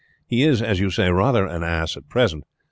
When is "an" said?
1.45-1.61